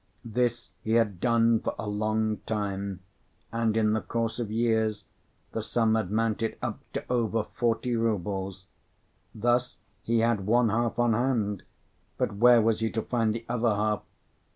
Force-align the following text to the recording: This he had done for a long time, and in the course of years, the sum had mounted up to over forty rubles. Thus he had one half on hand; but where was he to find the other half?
This 0.25 0.71
he 0.81 0.93
had 0.93 1.19
done 1.19 1.59
for 1.59 1.75
a 1.77 1.87
long 1.87 2.37
time, 2.47 3.01
and 3.51 3.77
in 3.77 3.93
the 3.93 4.01
course 4.01 4.39
of 4.39 4.49
years, 4.49 5.05
the 5.51 5.61
sum 5.61 5.93
had 5.93 6.09
mounted 6.09 6.57
up 6.59 6.79
to 6.93 7.03
over 7.07 7.43
forty 7.43 7.95
rubles. 7.95 8.65
Thus 9.35 9.77
he 10.01 10.21
had 10.21 10.47
one 10.47 10.69
half 10.69 10.97
on 10.97 11.13
hand; 11.13 11.61
but 12.17 12.33
where 12.37 12.63
was 12.63 12.79
he 12.79 12.89
to 12.89 13.03
find 13.03 13.35
the 13.35 13.45
other 13.47 13.75
half? 13.75 14.01